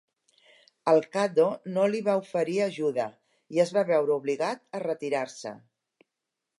El 0.93 1.01
Caddo 1.15 1.45
no 1.75 1.83
li 1.91 2.01
va 2.09 2.17
oferir 2.23 2.57
ajuda, 2.69 3.07
i 3.57 3.63
es 3.67 3.77
va 3.79 3.87
veure 3.93 4.19
obligat 4.23 4.67
a 4.79 4.83
retirar-se. 4.89 5.57